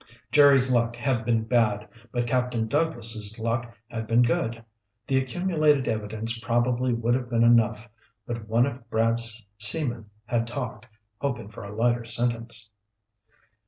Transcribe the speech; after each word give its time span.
Jerry's 0.31 0.71
luck 0.71 0.95
had 0.95 1.25
been 1.25 1.43
bad, 1.43 1.87
but 2.11 2.25
Captain 2.25 2.67
Douglas' 2.67 3.37
luck 3.37 3.71
had 3.87 4.07
been 4.07 4.23
good. 4.23 4.65
The 5.05 5.19
accumulated 5.19 5.87
evidence 5.87 6.39
probably 6.39 6.91
would 6.91 7.13
have 7.13 7.29
been 7.29 7.43
enough, 7.43 7.87
but 8.25 8.47
one 8.47 8.65
of 8.65 8.89
Brad's 8.89 9.45
seamen 9.59 10.09
had 10.25 10.47
talked, 10.47 10.87
hoping 11.19 11.49
for 11.49 11.63
a 11.63 11.75
lighter 11.75 12.05
sentence. 12.05 12.71